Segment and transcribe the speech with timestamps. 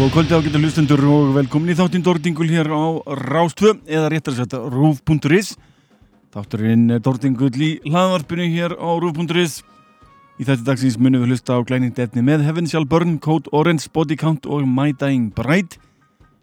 [0.00, 4.32] Góð kvöldi á getur hlustundur og velkomin í þáttinn Dordingul hér á Rástvö eða réttar
[4.32, 5.50] að setja rúf.is
[6.32, 9.58] Þátturinn Dordingull í hlaðvarpinu hér á rúf.is
[10.40, 14.16] Í þetta dagsins munum við hlusta á glæningdefni með Heaven Shall Burn, Code Orange, Body
[14.16, 15.76] Count og My Dying Bride.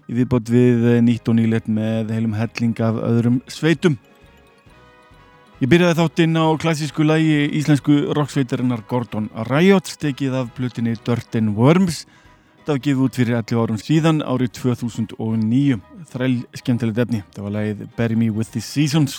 [0.06, 3.98] Í viðbót við nýtt og nýlet með heilum helling af öðrum sveitum.
[5.58, 11.58] Ég byrjaði þáttinn á klassísku lægi íslensku rocksveitarinnar Gordon Riot stekið af plutinni Dirt and
[11.58, 12.04] Worms
[12.68, 15.78] Þetta var gefið út fyrir 11 árum síðan árið 2009.
[16.12, 17.22] Þræl skemmtilegt efni.
[17.32, 19.16] Það var lægið Bury Me With The Seasons.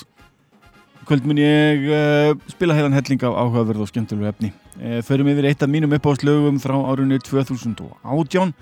[1.09, 4.53] Kvöld mun ég uh, spila heilan helling af áhugaverð og skemmtilegu efni.
[4.77, 8.53] Uh, förum yfir eitt af mínum uppáðslögum frá árunni 2018.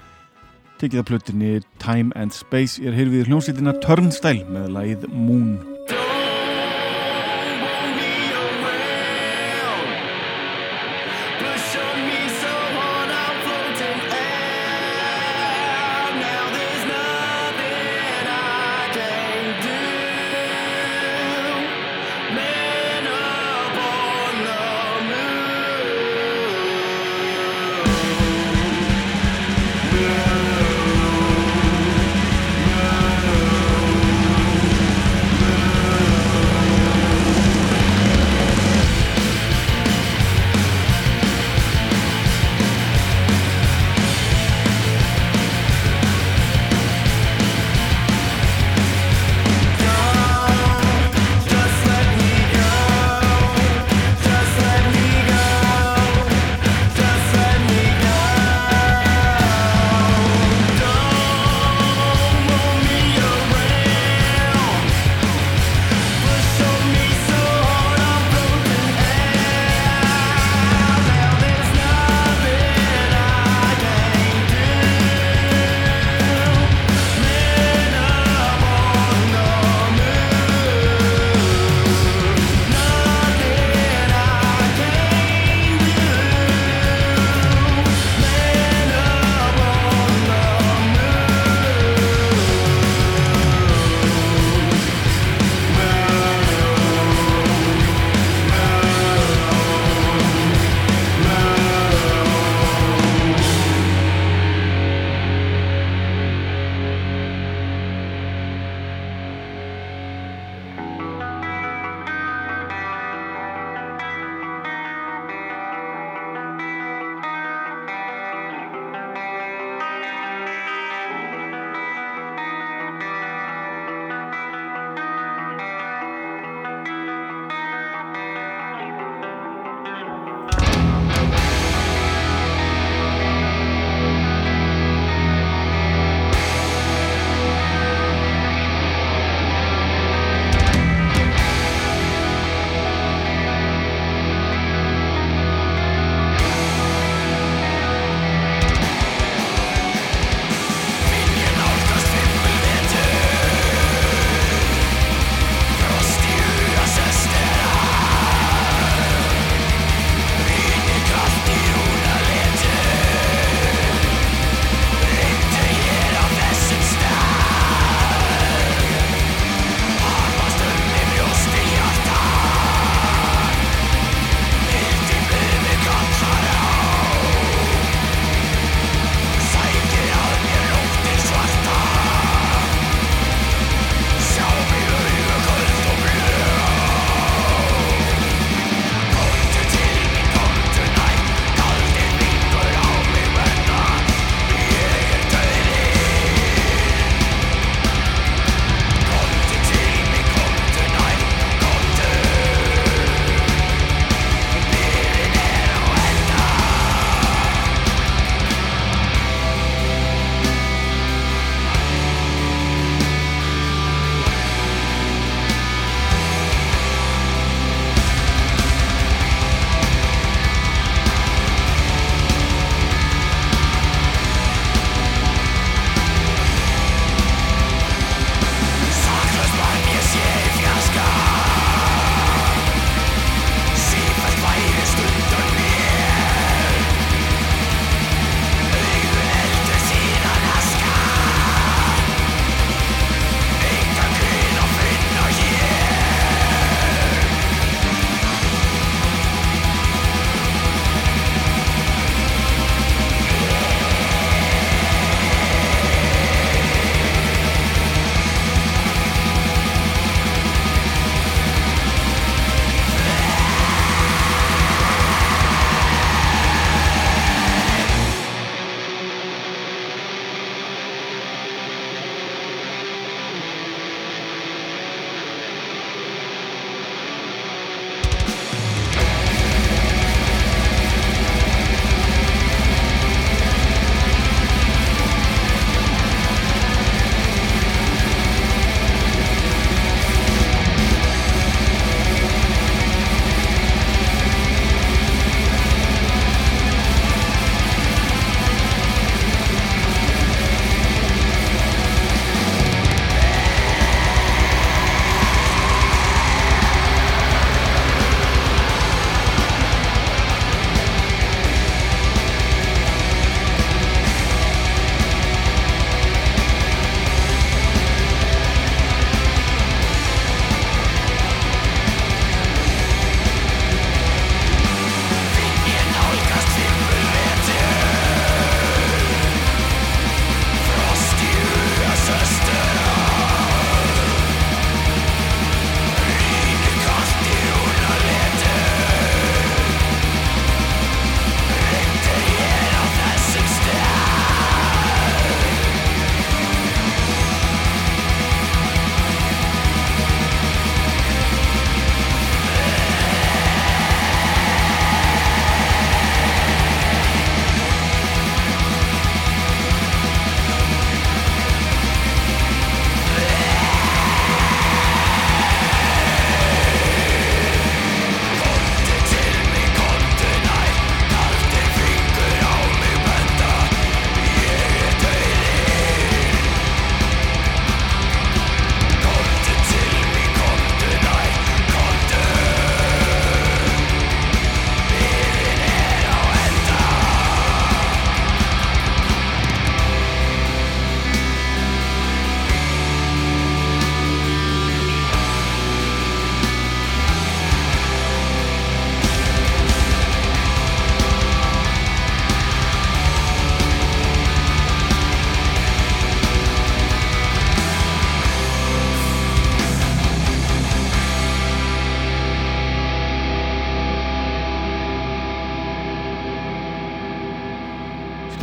[0.79, 2.79] Tekið af plötunni Time and Space.
[2.79, 5.76] Er hér við hljómsveitina Turnstyle með lægið Moon.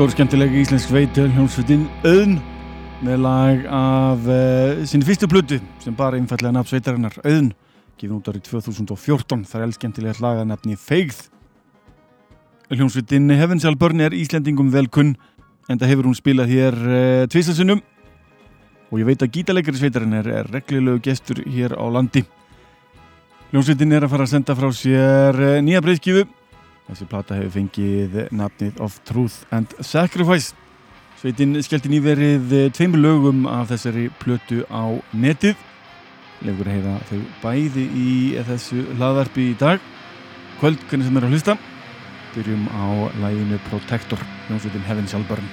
[0.03, 2.33] Stór skemmtilega íslensk sveitur hljómsveitin Öðn
[3.07, 7.53] með lag af uh, sinni fyrstu plötu sem bara einfallega nafn sveitarinnar Öðn
[8.01, 11.21] gefið út árið 2014 þar er elskemmtilega laga nafni Feigð.
[12.75, 15.15] Hljómsveitin Heaven's All Burn er Íslendingum velkunn
[15.71, 17.79] en það hefur hún spilað hér uh, tvistasunum
[18.91, 22.27] og ég veit að gítalegari sveitarinn er, reglilegu gestur hér á landi.
[23.55, 26.27] Hljómsveitin er að fara að senda frá sér uh, nýja breyðskifu
[26.89, 30.51] Þessi plata hefur fengið nafnið of Truth and Sacrifice.
[31.21, 35.55] Sveitin skellti nýverið tveimur lögum af þessari plötu á netið.
[36.43, 38.15] Legur að heyra þau bæði í
[38.49, 39.79] þessu hlaðvarpi í dag.
[40.59, 41.55] Kvöld, hvernig sem er að hlusta.
[42.33, 42.85] Byrjum á
[43.23, 45.47] læginu Protector, hljómsveitin Heaven's Alburn.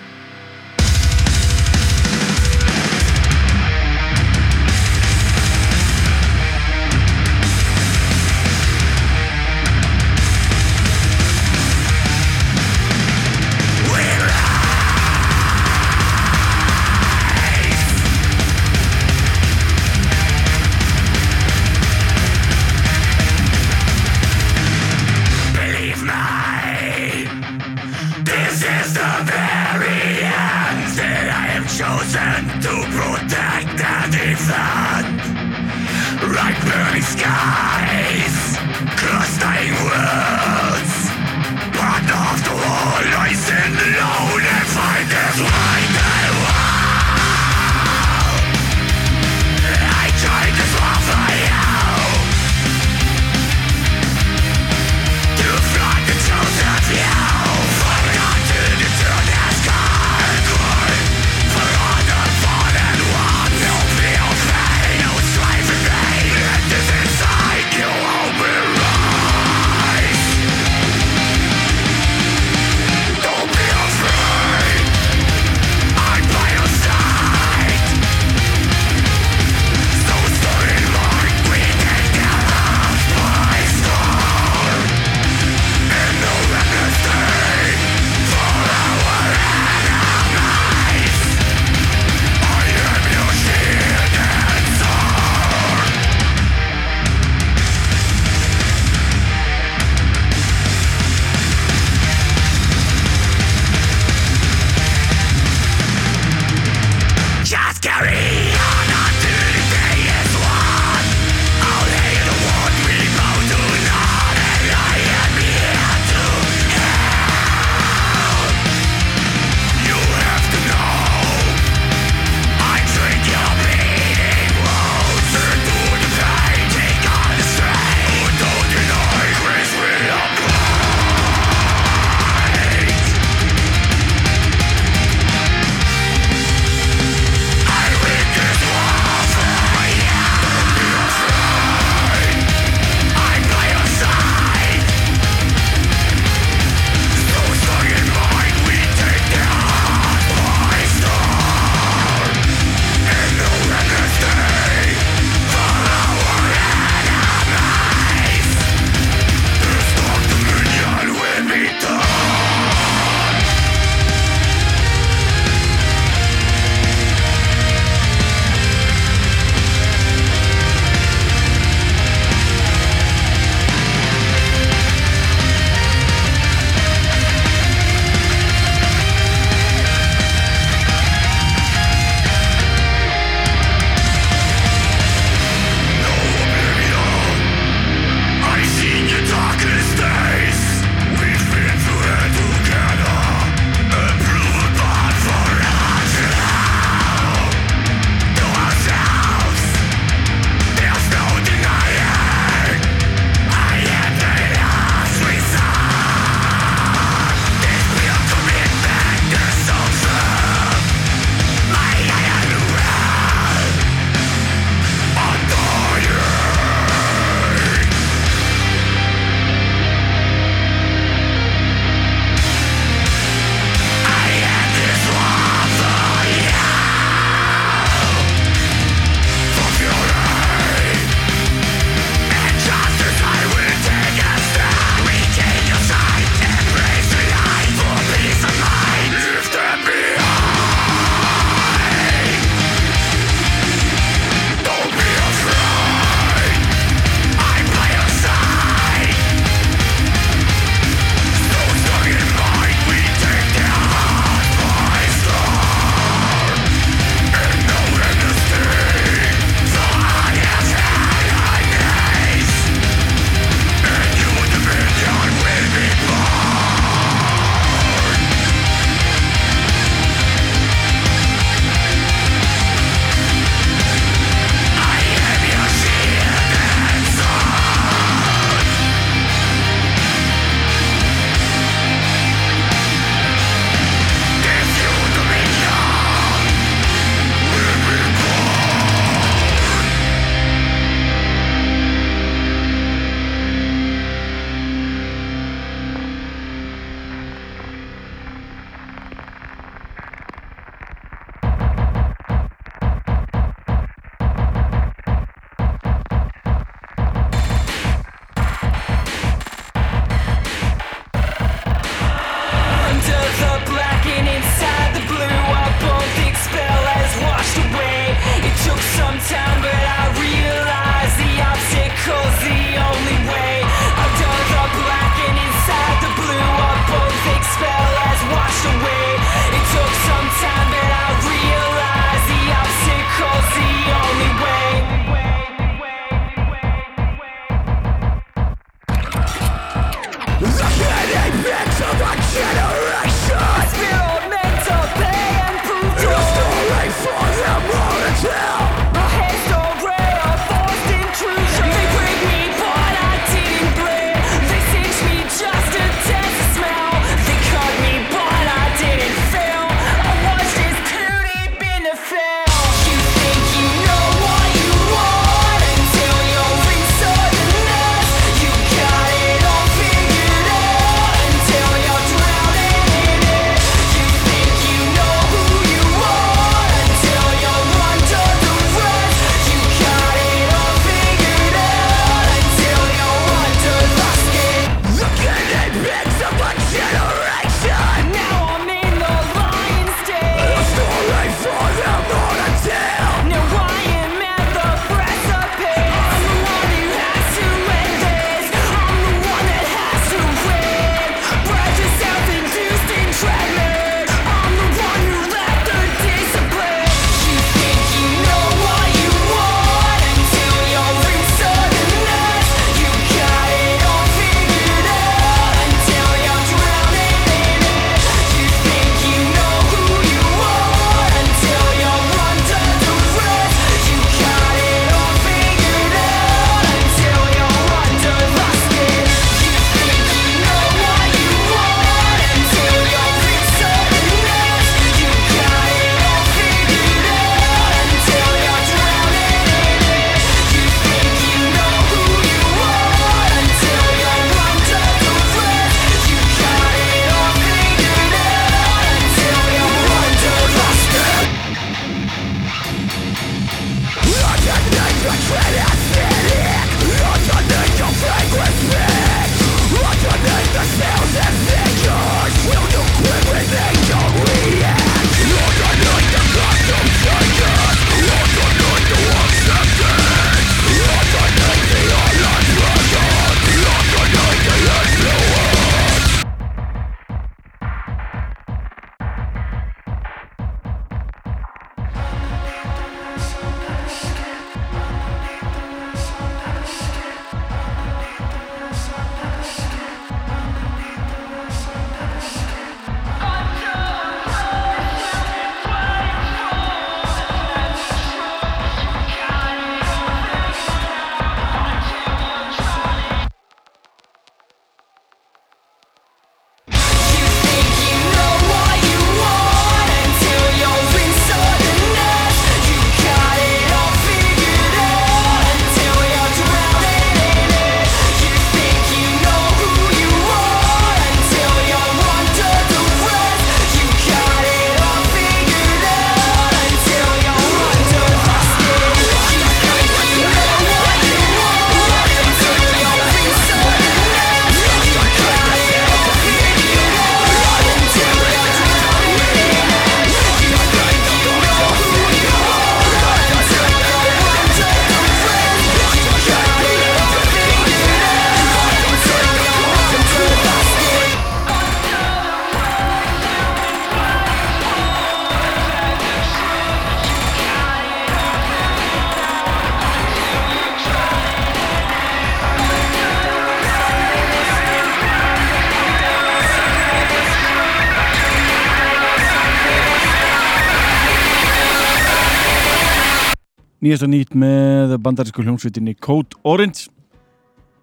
[573.80, 576.90] Nýjast og nýtt með bandarísku hljómsveitinni Code Orange.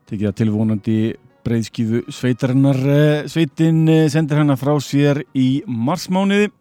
[0.08, 1.00] Tekið að tilvonandi
[1.48, 6.52] breyðskífu sveitarinnar eh, sveitin eh, sendir hana frá sér í marsmániði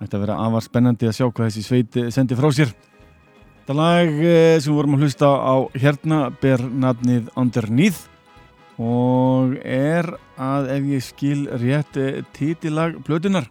[0.00, 2.70] Þetta verður afar spennandi að sjá hvað þessi sveit sendi frá sér.
[3.60, 4.14] Þetta lag
[4.64, 8.06] sem vorum að hlusta á hérna ber nafnið Underneath
[8.80, 10.08] og er
[10.40, 11.98] að ef ég skil rétt
[12.32, 13.50] títilag blötunar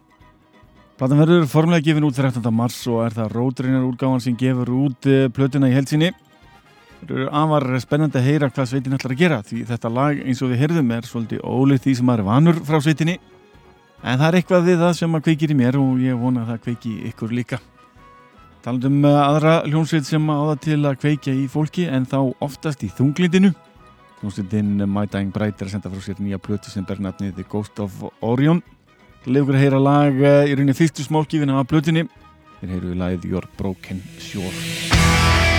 [1.00, 2.44] Platan verður formlega gefin út 13.
[2.52, 6.10] mars og er það Róðreinar úrgáðan sem gefur út eh, plötuna í helsinni.
[6.98, 10.42] Það eru afar spennandi að heyra hvað sveitin ætlar að gera því þetta lag eins
[10.44, 14.36] og við heyrðum er svolítið ólið því sem er vanur frá sveitinni en það er
[14.42, 17.32] eitthvað við það sem að kveikir í mér og ég vona að það kveiki ykkur
[17.38, 17.60] líka.
[18.60, 22.90] Talandum með aðra hljómsveit sem áða til að kveikja í fólki en þá oftast í
[22.98, 23.54] þunglindinu.
[24.20, 27.48] Hljómsveitin My Dying Bride er að senda frá sér nýja plötu sem ber nafnið The
[27.48, 28.60] Ghost of Orion
[29.28, 32.06] Leifur að heyra lag eh, í rauninni fyrstu smálkífina af blötunni
[32.60, 35.49] Þeir heyru í lagið Your Broken Shore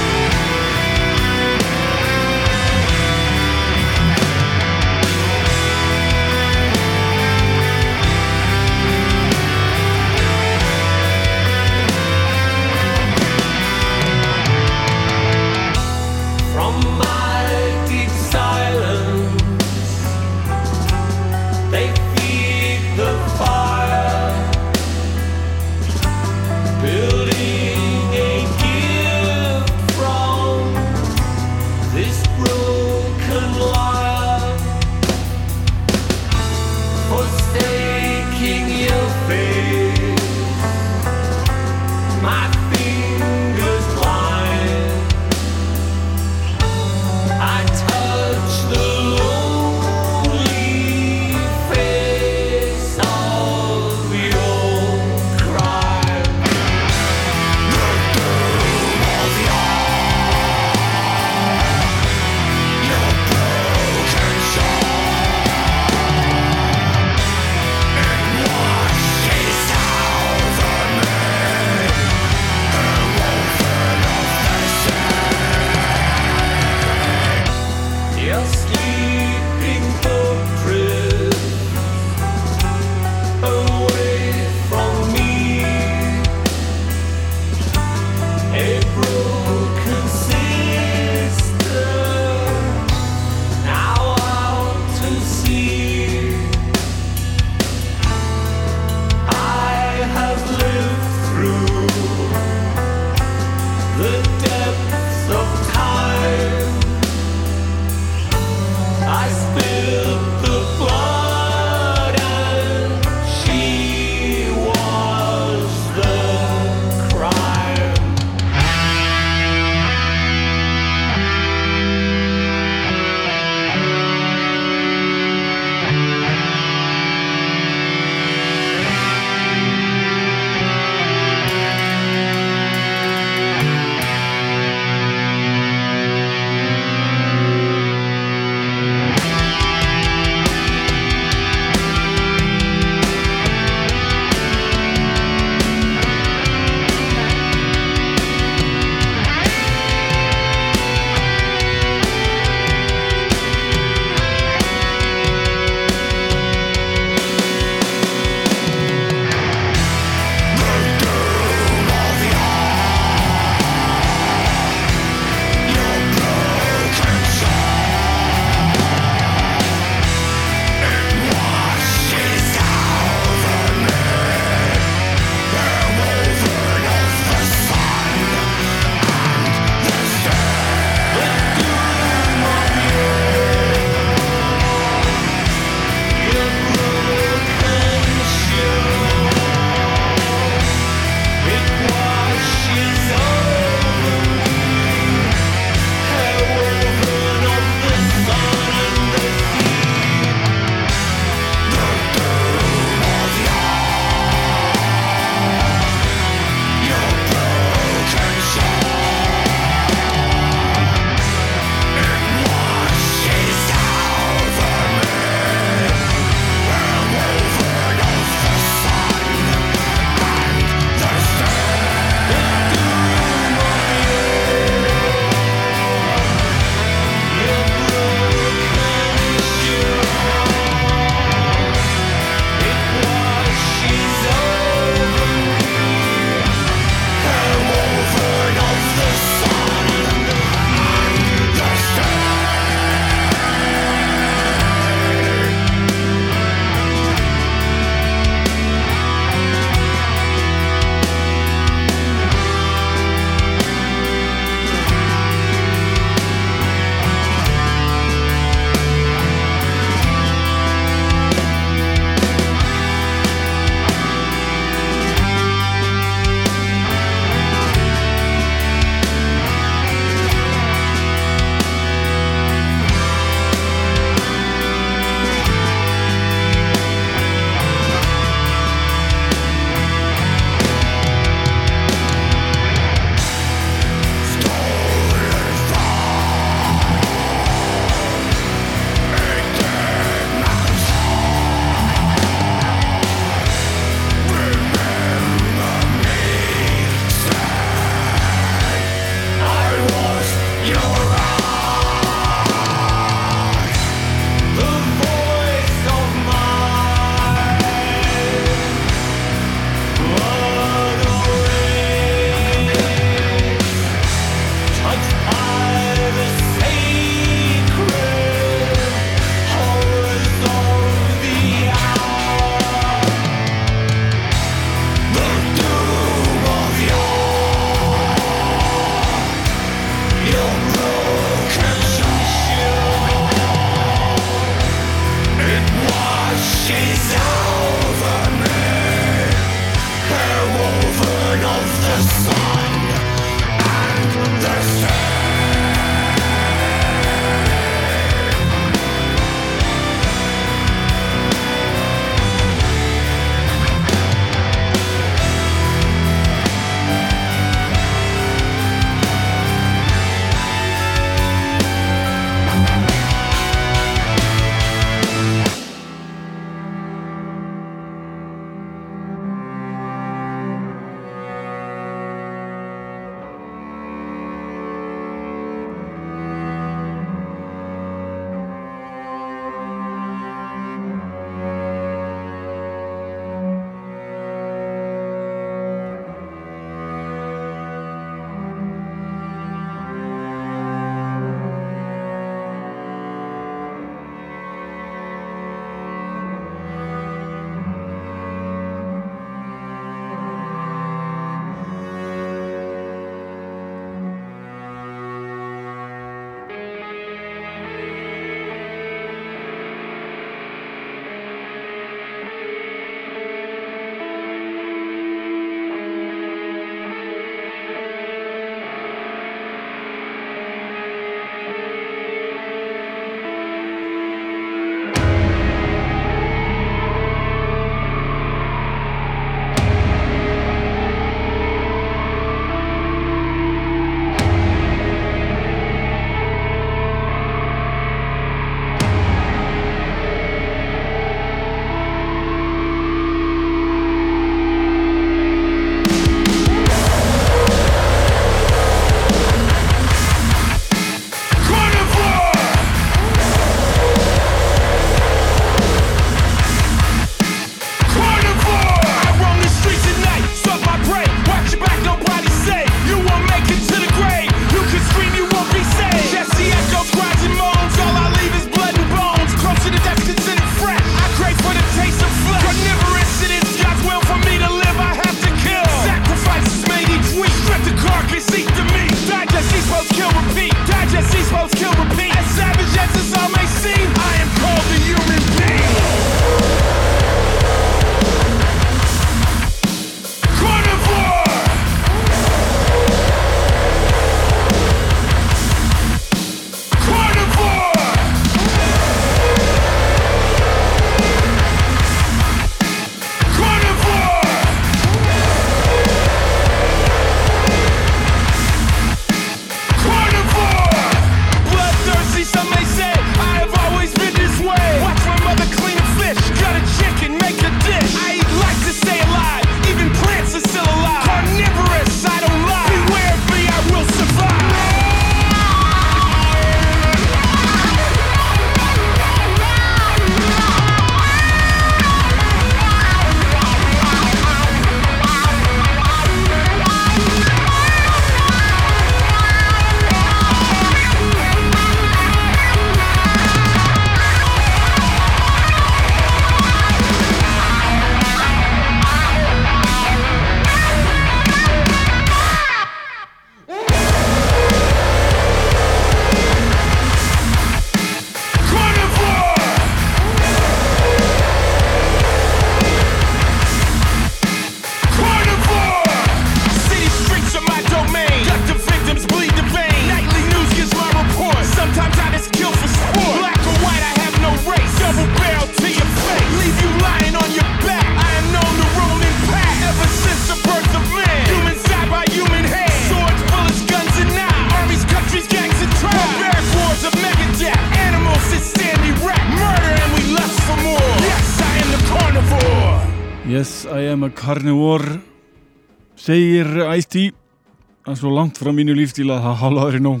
[596.80, 600.00] segir Ice-T að svo langt frá mínu lífstíla að það hálfaður í nóg.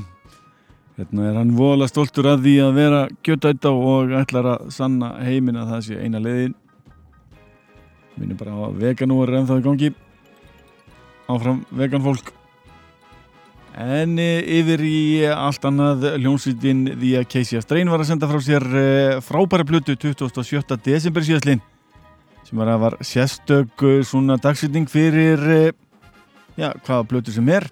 [0.96, 5.56] Hérna er hann vola stoltur að því að vera gjötætta og ætlar að sanna heimin
[5.56, 6.54] að það sé eina leiðin.
[8.20, 9.90] Minnum bara að veganúar er ennþá í gangi.
[11.30, 12.34] Áfram veganfólk
[13.80, 18.40] en eh, yfir í allt annað ljónsveitin því að Casey Strain var að senda frá
[18.42, 20.74] sér eh, frábæra plötu 27.
[20.84, 21.62] desember síðastlinn
[22.44, 25.70] sem var að var sérstök eh, svona dagsýtning fyrir
[26.56, 27.66] já, hvaða blötu sem er.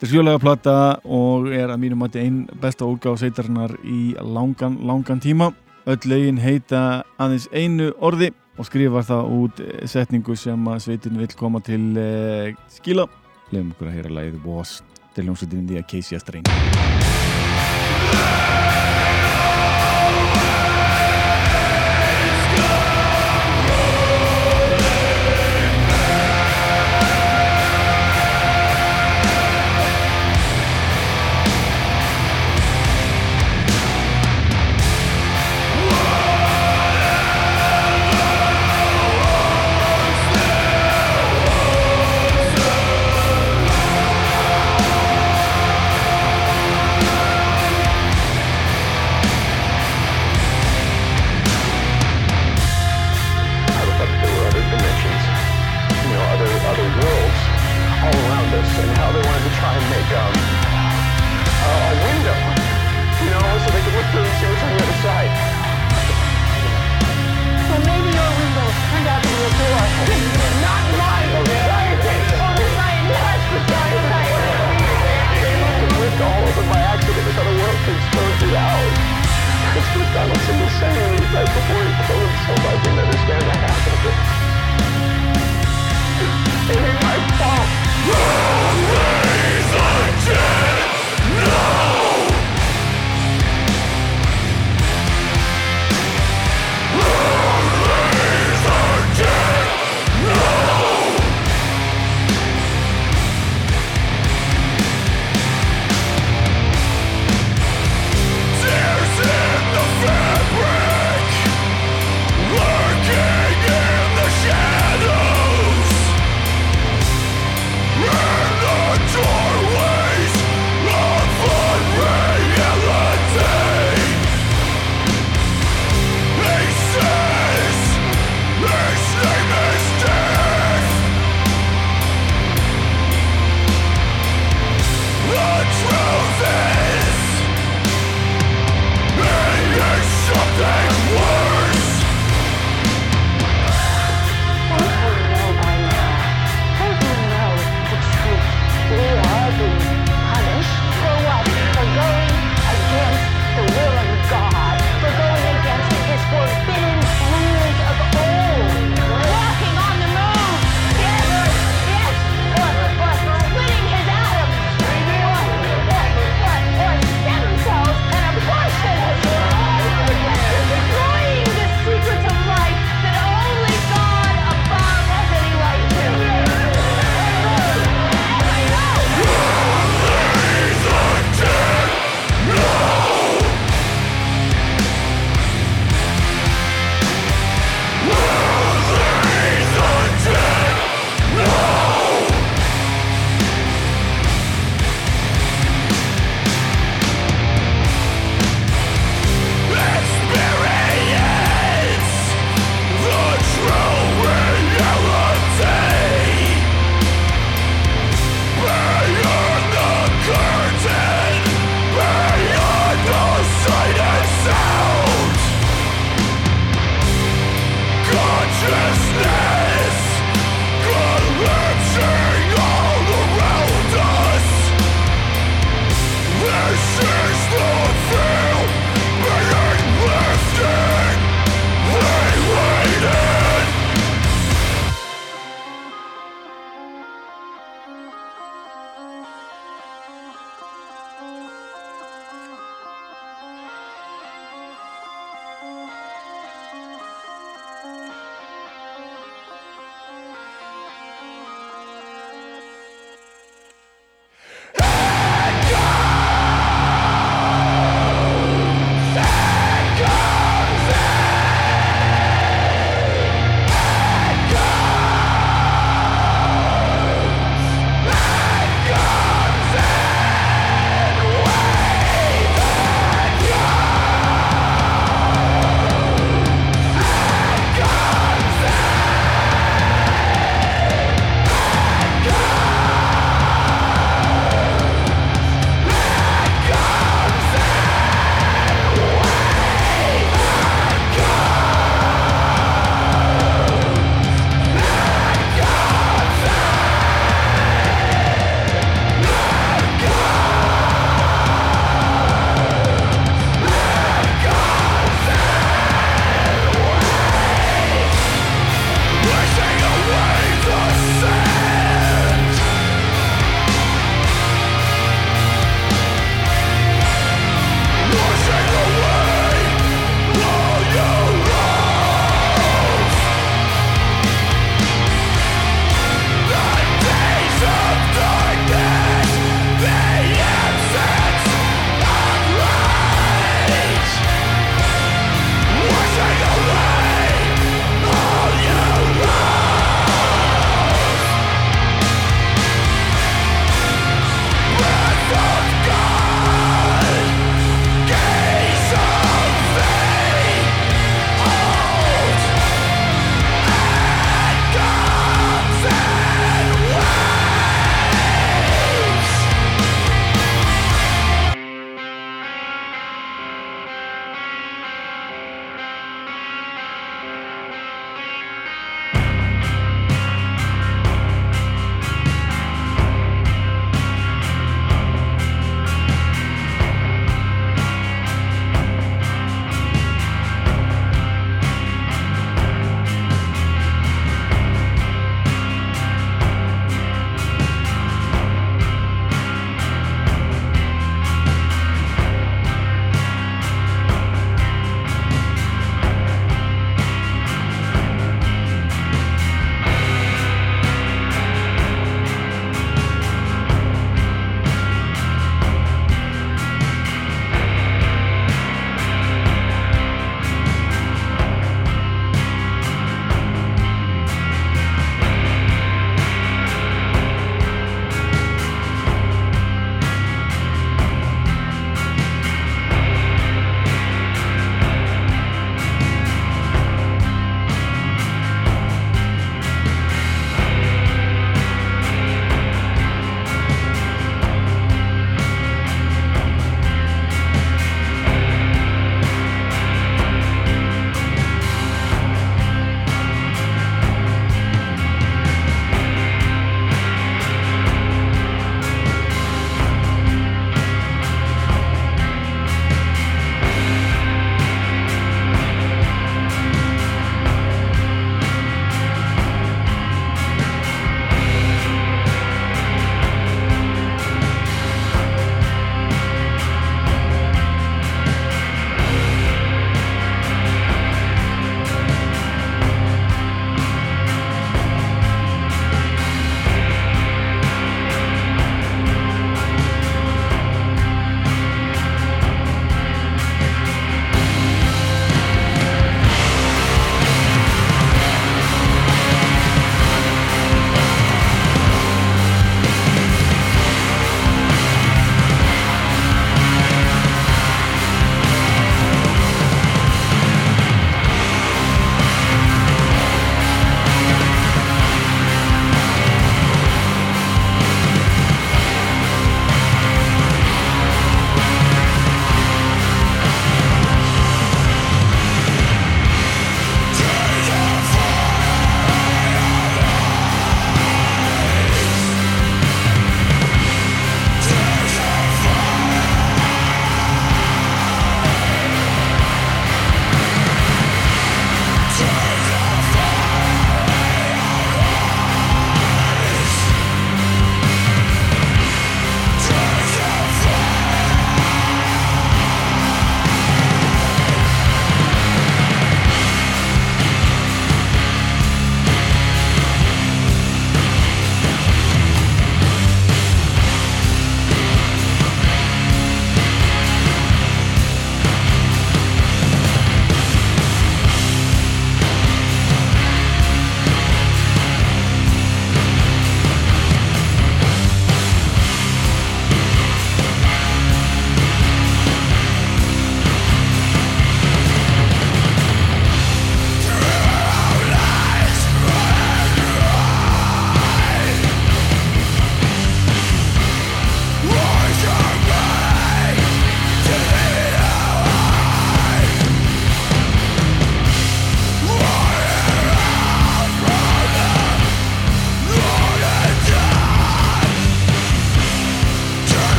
[0.00, 4.78] Þetta er sjólega plata og er að mínum að einn besta útgáð sveitarnar í langan,
[4.88, 5.50] langan tíma.
[5.90, 11.30] Öll legin heita aðeins einu orði og skrifa það út setningu sem að sveitin vil
[11.36, 13.08] koma til eh, skila.
[13.50, 14.80] Lefum okkur að heyra læðið Boss
[15.16, 16.48] til hljómsveitin því að Casey Strain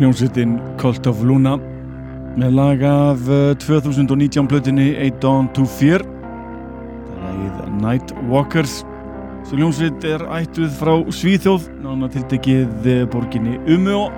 [0.00, 1.58] hljómsveitin Cult of Luna
[2.40, 3.26] með lag af
[3.60, 6.00] 2019 plötinni A Dawn to Fear.
[7.20, 8.80] Lagið Night Walkers.
[9.44, 14.08] Svo hljómsveit er ættuð frá Svíþjóð nána tiltekið borginni Umeå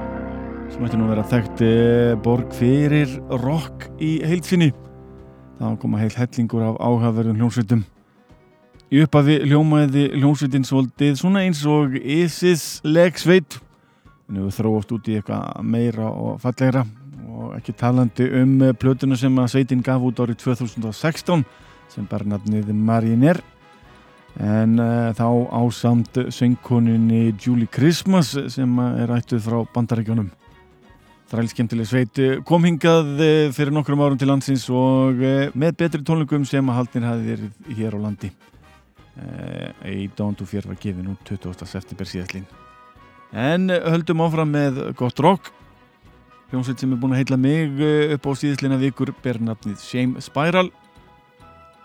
[0.70, 1.66] sem ætti nú að vera þekkt
[2.22, 4.70] borg fyrir rock í heilsinni
[5.62, 7.82] það koma heil hellingur af áhafverðum hljómsveitum.
[8.92, 13.58] Í uppafi hljómaði hljómsveitin svolítið svona eins og Isis legsveit
[14.32, 16.84] við þróast út í eitthvað meira og fallegra
[17.32, 21.44] og ekki talandi um plötuna sem að sveitin gaf út árið 2016
[21.92, 23.40] sem bara nafnið Mariner.
[24.40, 30.30] En uh, þá ásamt söngkoninni Julie Christmas sem er ættuð frá bandaríkjónum
[31.32, 32.18] þrælskemtileg sveit
[32.48, 33.22] kom hingað
[33.56, 35.20] fyrir nokkrum árum til landsins og
[35.56, 38.32] með betri tónlingum sem að haldnir hafi verið hér á landi.
[39.88, 41.64] Í Dándu fjör var gefin út 20.
[41.68, 42.61] september síðastlinn
[43.32, 45.48] En höldum áfram með gott rock.
[46.52, 47.78] Hljómsveit sem er búin að heitla mig
[48.12, 50.68] upp á síðisleina vikur ber nafnið Shame Spiral.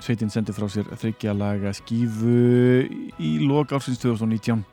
[0.03, 2.33] Sveitin sendi frá sér þryggja laga skífu
[3.23, 4.65] í lok ársins 2019.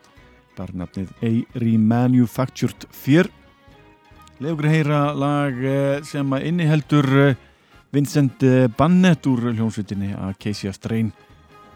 [0.59, 1.31] Bar nafnið A
[1.63, 3.31] Remanufactured 4.
[4.43, 5.55] Legur heyra lag
[6.07, 7.37] sem inniheldur
[7.95, 8.43] Vincent
[8.75, 11.15] Bannett úr hljómsveitinni að Casey Strain.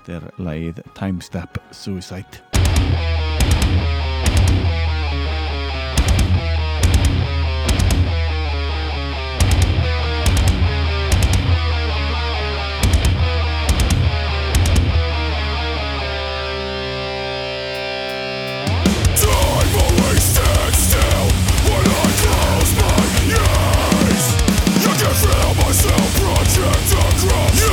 [0.02, 2.42] Þetta er lagið Time Step Suicide.
[26.98, 27.67] your cross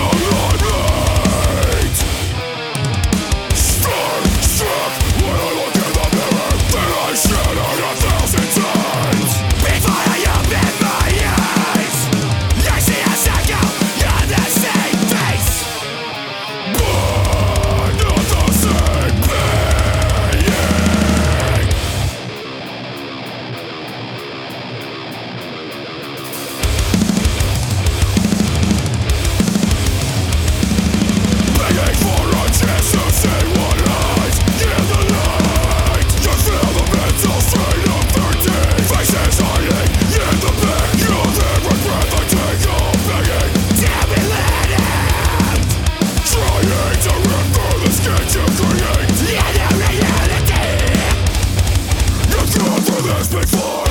[53.41, 53.85] before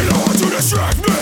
[0.00, 1.19] In order to distract me.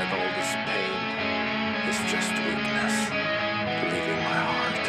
[0.00, 0.96] That all this pain.
[1.90, 2.94] Is just weakness.
[3.90, 4.84] Leaving my heart.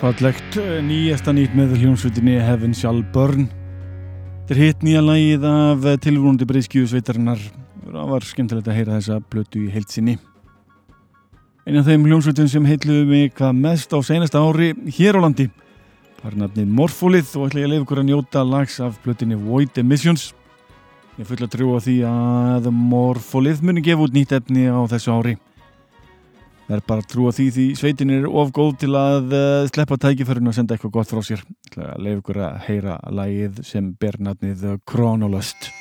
[0.00, 3.48] Fallegt eh, nýjasta nýtt með hljómsveitinni Heaven Shall Burn.
[4.42, 7.40] Þetta er hitt nýja lagið af tilvonandi breyskju sveitarinnar
[7.82, 10.16] Það var skemmtilegt að heyra þessa blötu í heilsinni
[11.62, 15.46] Einn af þeim hljómsveitum sem heitluðu mig hvað mest á senasta ári hér á landi
[16.22, 19.78] var nafnið Morfólið og ætla ég að leiða ykkur að njóta lags af blötinni Void
[19.82, 20.30] Emissions
[21.18, 25.36] Ég fulla trú á því að Morfólið muni gefa út nýtt efni á þessu ári
[26.68, 29.98] Það er bara að trúa því því sveitin er of góð til að uh, sleppa
[30.00, 31.42] tækiförun og senda eitthvað gott frá sér.
[31.68, 35.72] Það er að leiða ykkur að heyra lagið sem ber nafnið Chronolost.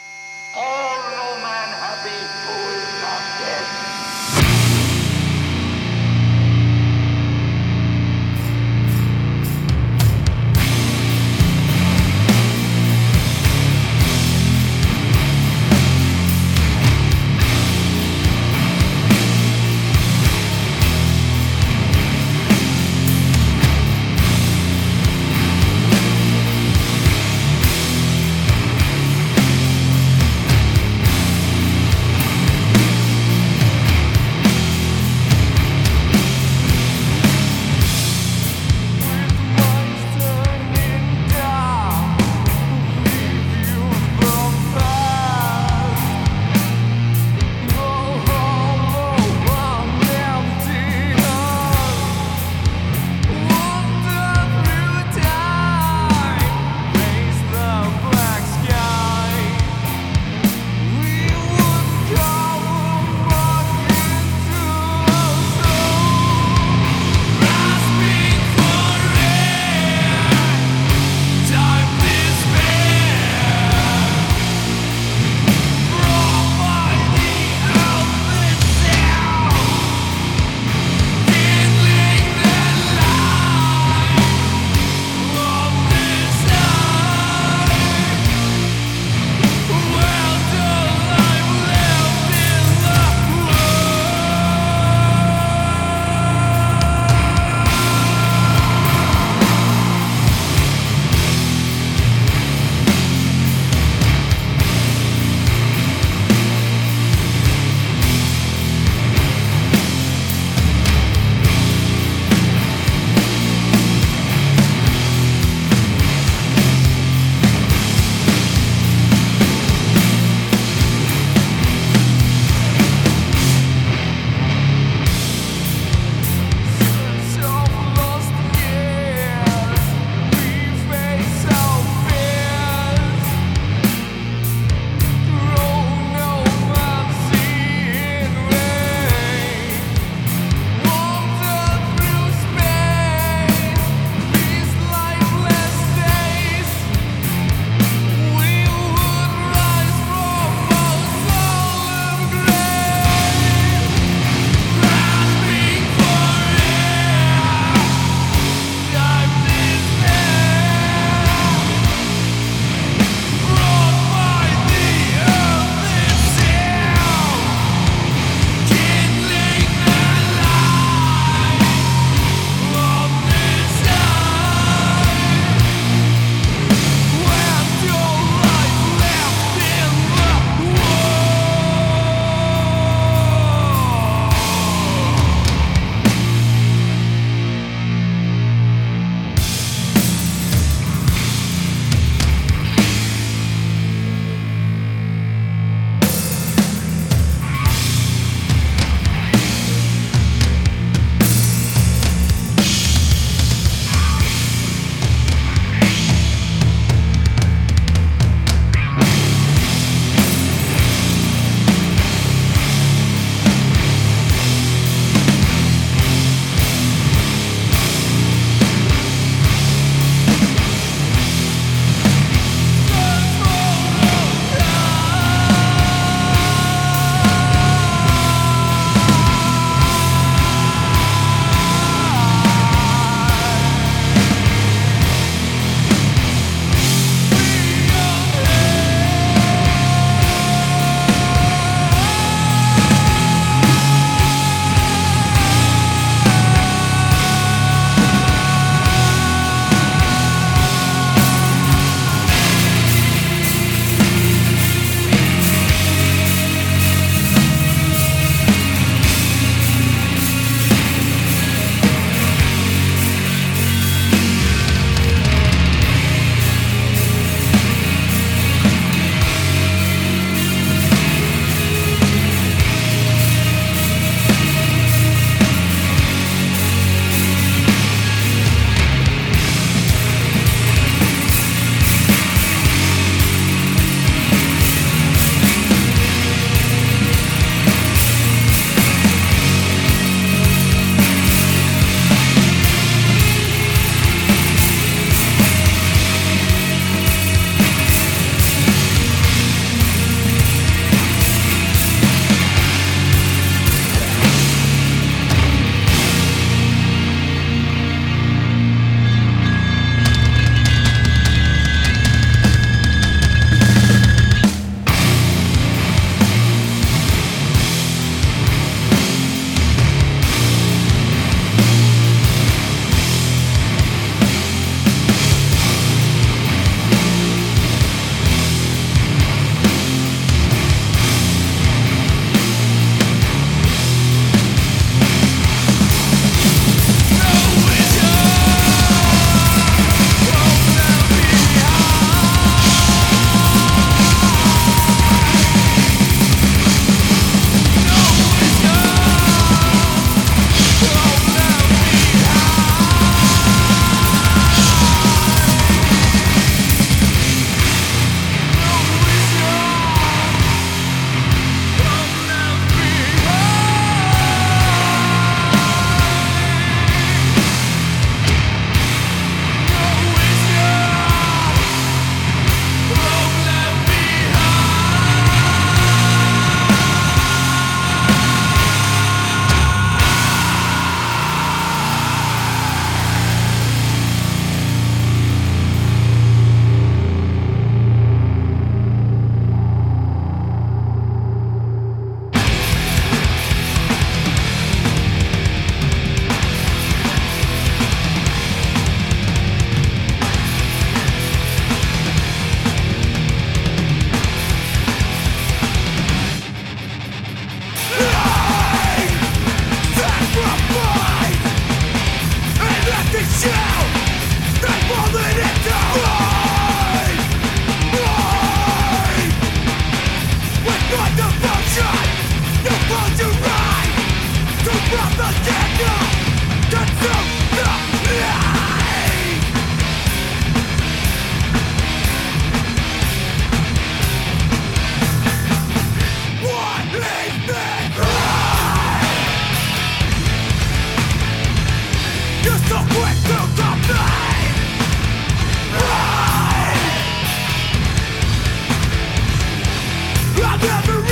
[450.64, 451.11] Einu af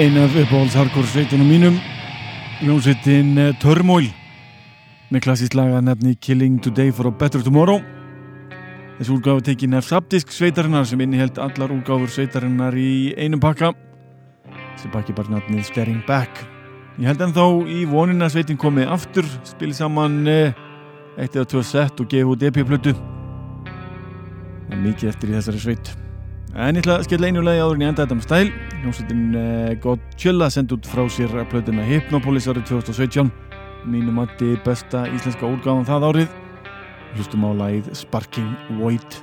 [0.00, 1.74] uppáhalds hardcore sveitunum mínum
[2.64, 4.06] Jónsveitin uh, Turmoil.
[5.12, 7.82] Með klassísk laga nefni Killing Today for a Better Tomorrow.
[8.96, 13.74] Þessi úrgáfi tekin af Subdisk sveitarinnar sem inniheld allar úrgáfur sveitarinnar í einum pakka.
[14.80, 16.46] Sem pakki bara nafnið Staring Back.
[16.96, 20.56] Ég held ennþá í vonin að sveitin komið aftur spili saman uh,
[21.20, 22.96] eitt eða tvö sett og gefa út EP-plötu
[24.64, 25.94] Það er mikið eftir í þessari sveit.
[26.56, 28.69] En ég ætla að skella einu lagi áður en ég enda þetta með stæl.
[28.80, 33.28] Hljómsveitin uh, Godzilla sendi út frá sér að plötuna Hypnopolis árið 2017.
[33.92, 36.38] Mínu mati besta íslenska úrgáðan það árið.
[37.16, 39.20] Hlustum á lagið Sparking Void.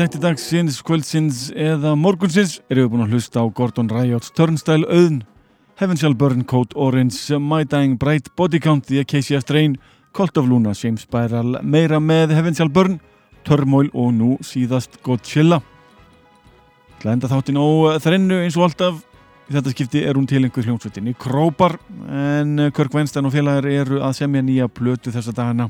[0.00, 5.18] Þætti dagsins, kvöldsins eða morgunsins erum við búin að hlusta á Gordon Riot's Turnstile Auðn,
[5.76, 9.74] Heaven Shall Burn, Code Orange, My Dying Bright, Body Count, The Acacia Strain,
[10.16, 12.96] Cult of Luna, James Spiral, meira með Heaven Shall Burn,
[13.44, 15.60] Turmoil og nú síðast Godzilla.
[17.02, 17.68] Það enda þáttinn á
[18.00, 19.04] þrennu eins og alltaf.
[19.50, 21.76] Í þetta skipti er hún til einhver hljómsveitinni Krópar
[22.08, 25.68] en Kirk Weinstein og félagar eru að semja nýja plötu þessa dagana.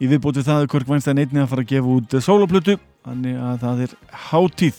[0.00, 3.58] Í viðbóti það er Kirk Weinstein einnig að fara að gefa út soloplötu þannig að
[3.64, 3.94] það er
[4.30, 4.78] hátíð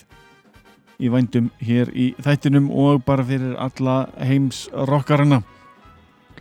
[1.02, 5.42] í vændum hér í þættinum og bara fyrir alla heims rockarana.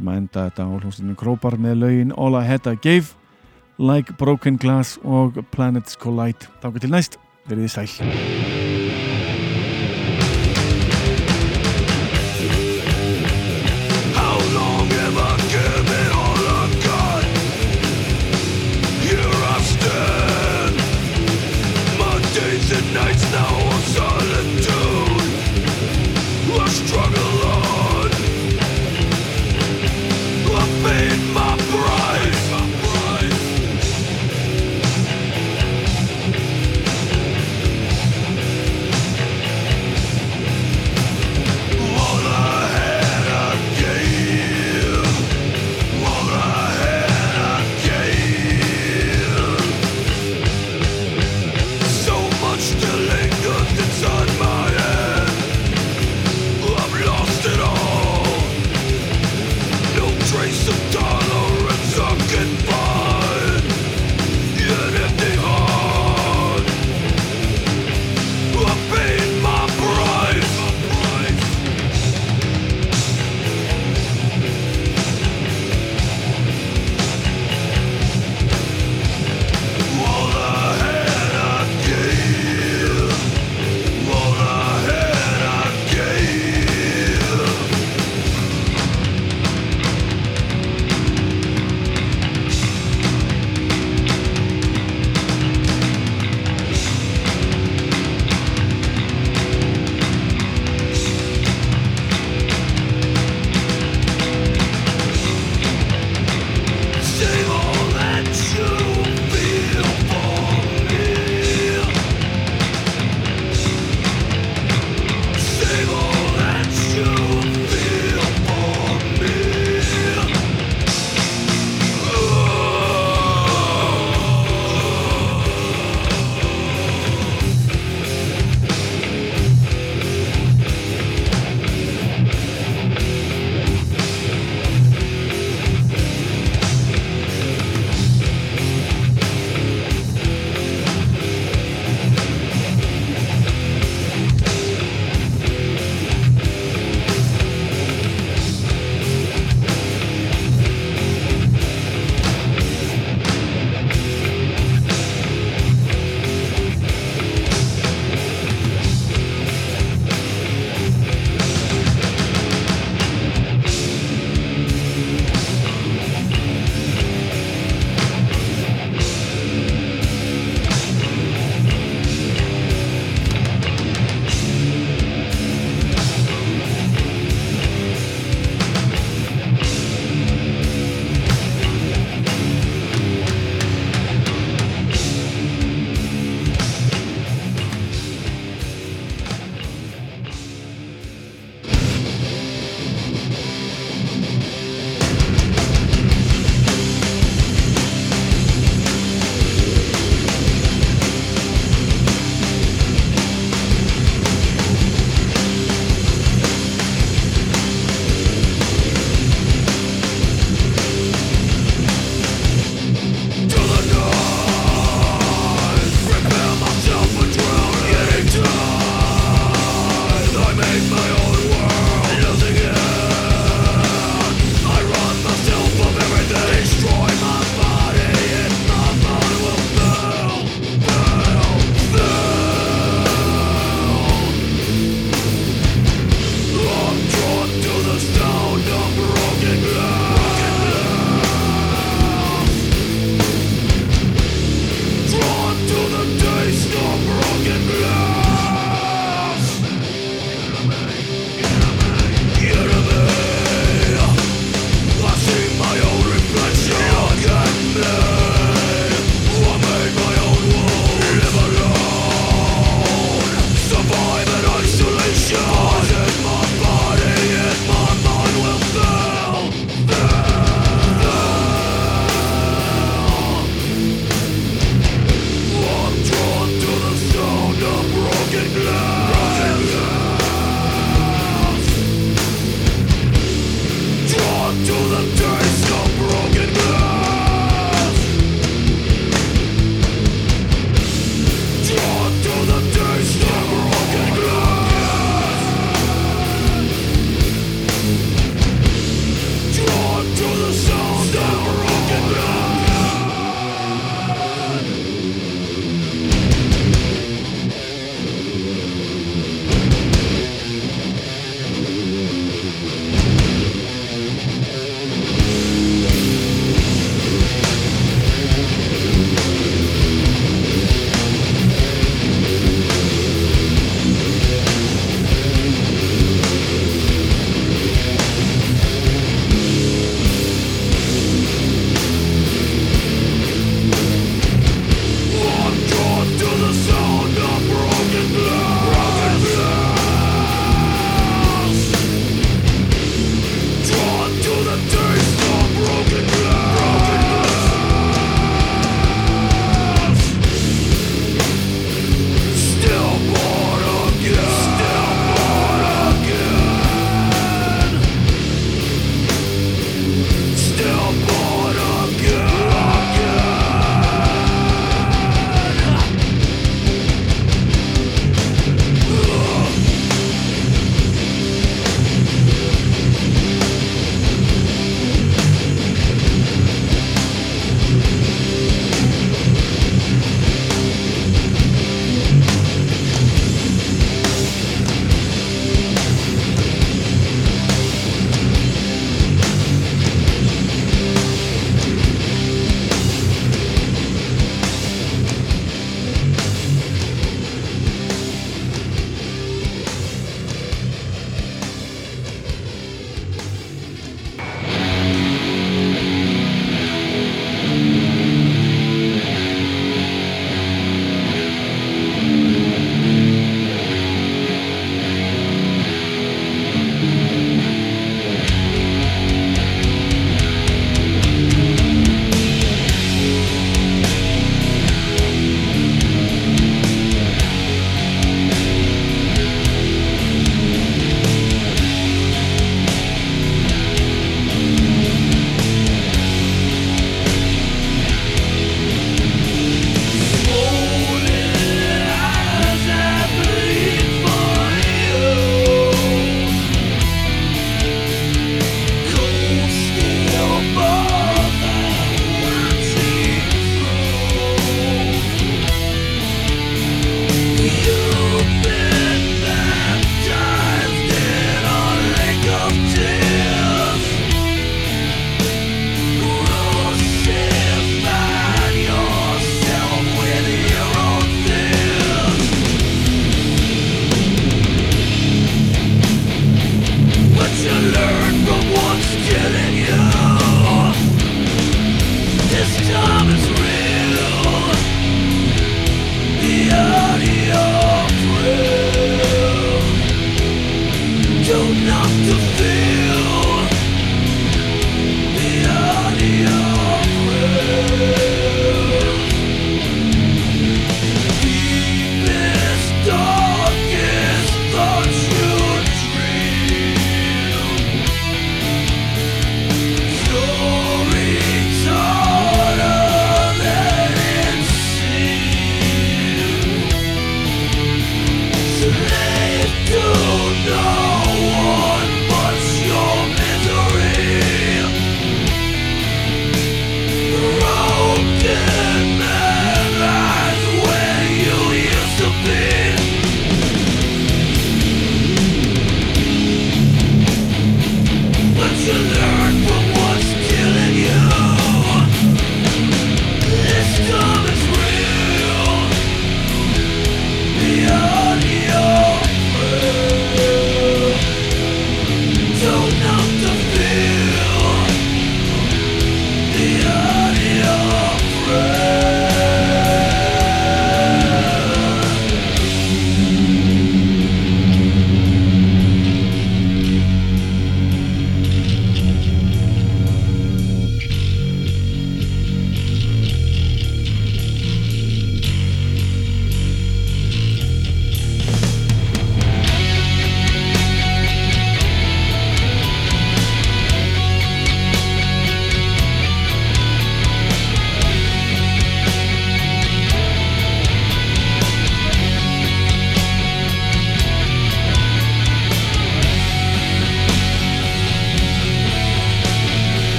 [0.00, 3.12] Maður enda þetta á hljómsveitinu Krópar með laugin All I Had I Gave,
[3.76, 6.48] Like Broken Glass og Planets Collide.
[6.64, 8.59] Þá til næst, verið þið sæl.